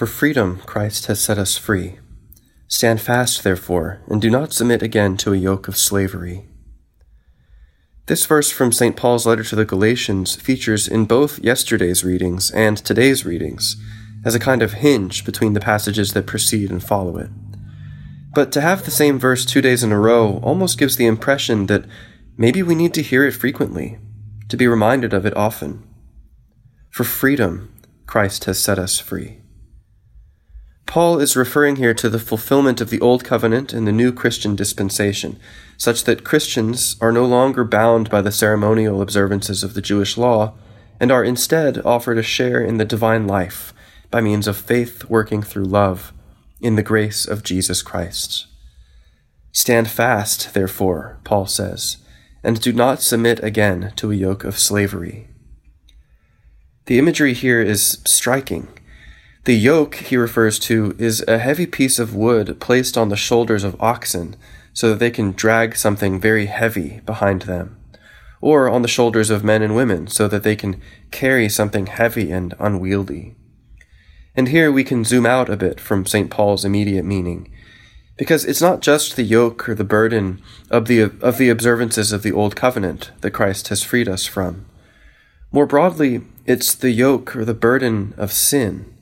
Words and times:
For 0.00 0.06
freedom 0.06 0.62
Christ 0.64 1.08
has 1.08 1.20
set 1.20 1.36
us 1.36 1.58
free. 1.58 1.98
Stand 2.68 3.02
fast, 3.02 3.44
therefore, 3.44 4.00
and 4.06 4.18
do 4.18 4.30
not 4.30 4.54
submit 4.54 4.80
again 4.82 5.18
to 5.18 5.34
a 5.34 5.36
yoke 5.36 5.68
of 5.68 5.76
slavery. 5.76 6.46
This 8.06 8.24
verse 8.24 8.50
from 8.50 8.72
St. 8.72 8.96
Paul's 8.96 9.26
letter 9.26 9.44
to 9.44 9.56
the 9.56 9.66
Galatians 9.66 10.36
features 10.36 10.88
in 10.88 11.04
both 11.04 11.38
yesterday's 11.40 12.02
readings 12.02 12.50
and 12.50 12.78
today's 12.78 13.26
readings 13.26 13.76
as 14.24 14.34
a 14.34 14.40
kind 14.40 14.62
of 14.62 14.72
hinge 14.72 15.26
between 15.26 15.52
the 15.52 15.60
passages 15.60 16.14
that 16.14 16.26
precede 16.26 16.70
and 16.70 16.82
follow 16.82 17.18
it. 17.18 17.28
But 18.34 18.52
to 18.52 18.62
have 18.62 18.86
the 18.86 18.90
same 18.90 19.18
verse 19.18 19.44
two 19.44 19.60
days 19.60 19.82
in 19.82 19.92
a 19.92 20.00
row 20.00 20.40
almost 20.42 20.78
gives 20.78 20.96
the 20.96 21.04
impression 21.04 21.66
that 21.66 21.84
maybe 22.38 22.62
we 22.62 22.74
need 22.74 22.94
to 22.94 23.02
hear 23.02 23.26
it 23.26 23.32
frequently, 23.32 23.98
to 24.48 24.56
be 24.56 24.66
reminded 24.66 25.12
of 25.12 25.26
it 25.26 25.36
often. 25.36 25.86
For 26.88 27.04
freedom, 27.04 27.70
Christ 28.06 28.46
has 28.46 28.58
set 28.58 28.78
us 28.78 28.98
free. 28.98 29.40
Paul 30.90 31.20
is 31.20 31.36
referring 31.36 31.76
here 31.76 31.94
to 31.94 32.08
the 32.08 32.18
fulfillment 32.18 32.80
of 32.80 32.90
the 32.90 33.00
Old 33.00 33.22
Covenant 33.22 33.72
in 33.72 33.84
the 33.84 33.92
new 33.92 34.12
Christian 34.12 34.56
dispensation, 34.56 35.38
such 35.76 36.02
that 36.02 36.24
Christians 36.24 36.96
are 37.00 37.12
no 37.12 37.24
longer 37.24 37.62
bound 37.62 38.10
by 38.10 38.20
the 38.20 38.32
ceremonial 38.32 39.00
observances 39.00 39.62
of 39.62 39.74
the 39.74 39.82
Jewish 39.82 40.18
law, 40.18 40.54
and 40.98 41.12
are 41.12 41.22
instead 41.22 41.78
offered 41.86 42.18
a 42.18 42.24
share 42.24 42.60
in 42.60 42.78
the 42.78 42.84
divine 42.84 43.28
life 43.28 43.72
by 44.10 44.20
means 44.20 44.48
of 44.48 44.56
faith 44.56 45.04
working 45.04 45.44
through 45.44 45.66
love 45.66 46.12
in 46.60 46.74
the 46.74 46.82
grace 46.82 47.24
of 47.24 47.44
Jesus 47.44 47.82
Christ. 47.82 48.48
Stand 49.52 49.88
fast, 49.88 50.54
therefore, 50.54 51.20
Paul 51.22 51.46
says, 51.46 51.98
and 52.42 52.60
do 52.60 52.72
not 52.72 53.00
submit 53.00 53.40
again 53.44 53.92
to 53.94 54.10
a 54.10 54.16
yoke 54.16 54.42
of 54.42 54.58
slavery. 54.58 55.28
The 56.86 56.98
imagery 56.98 57.34
here 57.34 57.62
is 57.62 58.00
striking. 58.04 58.66
The 59.44 59.54
yoke 59.54 59.94
he 59.94 60.18
refers 60.18 60.58
to 60.60 60.94
is 60.98 61.24
a 61.26 61.38
heavy 61.38 61.66
piece 61.66 61.98
of 61.98 62.14
wood 62.14 62.60
placed 62.60 62.98
on 62.98 63.08
the 63.08 63.16
shoulders 63.16 63.64
of 63.64 63.80
oxen 63.80 64.36
so 64.74 64.90
that 64.90 64.98
they 64.98 65.10
can 65.10 65.32
drag 65.32 65.76
something 65.76 66.20
very 66.20 66.44
heavy 66.46 67.00
behind 67.06 67.42
them, 67.42 67.78
or 68.42 68.68
on 68.68 68.82
the 68.82 68.88
shoulders 68.88 69.30
of 69.30 69.42
men 69.42 69.62
and 69.62 69.74
women 69.74 70.06
so 70.06 70.28
that 70.28 70.42
they 70.42 70.56
can 70.56 70.78
carry 71.10 71.48
something 71.48 71.86
heavy 71.86 72.30
and 72.30 72.54
unwieldy. 72.58 73.34
And 74.36 74.48
here 74.48 74.70
we 74.70 74.84
can 74.84 75.04
zoom 75.04 75.24
out 75.24 75.48
a 75.48 75.56
bit 75.56 75.80
from 75.80 76.04
St. 76.04 76.30
Paul's 76.30 76.66
immediate 76.66 77.06
meaning, 77.06 77.50
because 78.18 78.44
it's 78.44 78.60
not 78.60 78.80
just 78.82 79.16
the 79.16 79.22
yoke 79.22 79.66
or 79.70 79.74
the 79.74 79.84
burden 79.84 80.42
of 80.70 80.84
the, 80.84 81.00
of 81.22 81.38
the 81.38 81.48
observances 81.48 82.12
of 82.12 82.22
the 82.22 82.32
Old 82.32 82.56
Covenant 82.56 83.10
that 83.22 83.30
Christ 83.30 83.68
has 83.68 83.82
freed 83.82 84.06
us 84.06 84.26
from. 84.26 84.66
More 85.50 85.66
broadly, 85.66 86.20
it's 86.44 86.74
the 86.74 86.90
yoke 86.90 87.34
or 87.34 87.46
the 87.46 87.54
burden 87.54 88.12
of 88.18 88.32
sin. 88.32 88.94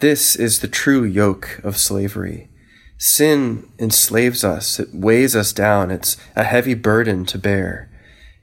This 0.00 0.34
is 0.34 0.60
the 0.60 0.68
true 0.68 1.04
yoke 1.04 1.60
of 1.62 1.76
slavery. 1.76 2.48
Sin 2.96 3.70
enslaves 3.78 4.42
us, 4.42 4.80
it 4.80 4.94
weighs 4.94 5.36
us 5.36 5.52
down, 5.52 5.90
it's 5.90 6.16
a 6.34 6.44
heavy 6.44 6.72
burden 6.72 7.26
to 7.26 7.38
bear, 7.38 7.90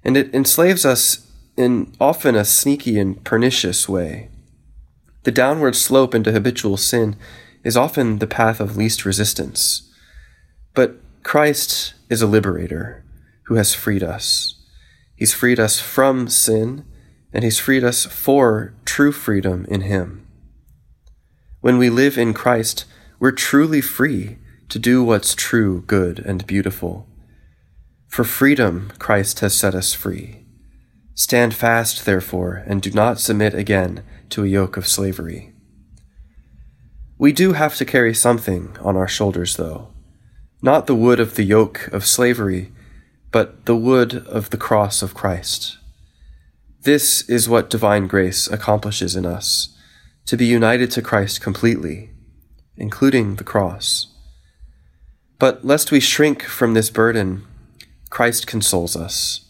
and 0.03 0.16
it 0.16 0.31
enslaves 0.36 0.86
us 0.86 1.31
in 1.58 1.95
often 1.99 2.36
a 2.36 2.45
sneaky 2.45 2.99
and 2.99 3.23
pernicious 3.23 3.89
way. 3.89 4.30
The 5.23 5.31
downward 5.31 5.75
slope 5.75 6.14
into 6.14 6.31
habitual 6.31 6.77
sin 6.77 7.16
is 7.64 7.75
often 7.75 8.19
the 8.19 8.27
path 8.27 8.59
of 8.59 8.77
least 8.77 9.03
resistance. 9.03 9.92
But 10.75 10.99
Christ 11.23 11.95
is 12.08 12.21
a 12.21 12.27
liberator 12.27 13.03
who 13.45 13.55
has 13.55 13.73
freed 13.73 14.03
us. 14.03 14.53
He's 15.16 15.33
freed 15.33 15.59
us 15.59 15.80
from 15.80 16.27
sin, 16.27 16.86
and 17.33 17.44
He's 17.44 17.58
freed 17.58 17.83
us 17.83 18.05
for 18.05 18.75
true 18.86 19.11
freedom 19.11 19.66
in 19.69 19.81
Him. 19.81 20.27
When 21.68 21.78
we 21.78 21.90
live 21.90 22.18
in 22.18 22.34
Christ, 22.34 22.86
we're 23.20 23.34
truly 23.34 23.82
free 23.82 24.38
to 24.70 24.80
do 24.80 25.04
what's 25.04 25.36
true, 25.36 25.84
good, 25.86 26.20
and 26.20 26.48
beautiful. 26.48 27.10
For 28.08 28.23
freedom, 28.23 28.94
Christ 29.00 29.42
has 29.42 29.54
set 29.54 29.76
us 29.76 29.94
free. 29.94 30.45
Stand 31.14 31.54
fast, 31.54 32.06
therefore, 32.06 32.64
and 32.67 32.82
do 32.82 32.89
not 32.92 33.20
submit 33.20 33.54
again 33.54 34.06
to 34.30 34.45
a 34.45 34.48
yoke 34.48 34.77
of 34.77 34.88
slavery. 34.88 35.56
We 37.17 37.33
do 37.33 37.52
have 37.52 37.76
to 37.76 37.86
carry 37.86 38.14
something 38.14 38.77
on 38.80 38.95
our 38.95 39.10
shoulders, 39.10 39.58
though. 39.58 39.89
Not 40.61 40.88
the 40.88 40.95
wood 40.95 41.20
of 41.20 41.36
the 41.36 41.44
yoke 41.44 41.89
of 41.89 42.06
slavery, 42.06 42.72
but 43.30 43.66
the 43.66 43.76
wood 43.76 44.26
of 44.26 44.52
the 44.52 44.58
cross 44.58 45.02
of 45.02 45.14
Christ. 45.14 45.80
This 46.83 47.27
is 47.30 47.50
what 47.50 47.70
divine 47.70 48.08
grace 48.08 48.48
accomplishes 48.48 49.17
in 49.17 49.26
us 49.26 49.73
to 50.27 50.38
be 50.38 50.45
united 50.45 50.92
to 50.92 51.02
Christ 51.02 51.42
completely, 51.42 52.11
including 52.76 53.36
the 53.36 53.43
cross. 53.43 54.08
But 55.39 55.65
lest 55.65 55.92
we 55.92 55.99
shrink 55.99 56.43
from 56.43 56.73
this 56.73 56.89
burden, 56.89 57.45
Christ 58.10 58.48
consoles 58.48 58.95
us. 58.95 59.45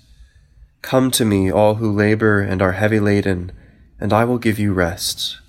Come 0.81 1.11
to 1.11 1.25
me, 1.25 1.51
all 1.51 1.75
who 1.75 1.91
labor 1.91 2.39
and 2.39 2.61
are 2.61 2.71
heavy 2.73 2.99
laden 2.99 3.51
and 3.99 4.13
I 4.13 4.23
will 4.25 4.37
give 4.37 4.59
you 4.59 4.73
rest. 4.73 5.39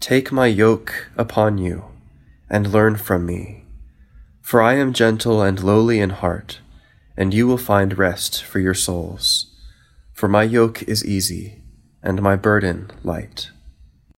Take 0.00 0.32
my 0.32 0.46
yoke 0.46 1.10
upon 1.16 1.58
you, 1.58 1.84
and 2.48 2.72
learn 2.72 2.96
from 2.96 3.26
me. 3.26 3.64
For 4.40 4.60
I 4.60 4.74
am 4.74 4.92
gentle 4.92 5.42
and 5.42 5.62
lowly 5.62 6.00
in 6.00 6.10
heart, 6.10 6.60
and 7.16 7.32
you 7.32 7.46
will 7.46 7.58
find 7.58 7.98
rest 7.98 8.42
for 8.42 8.58
your 8.58 8.74
souls. 8.74 9.54
For 10.12 10.28
my 10.28 10.42
yoke 10.42 10.82
is 10.84 11.04
easy, 11.04 11.62
and 12.02 12.22
my 12.22 12.36
burden 12.36 12.90
light. 13.04 13.50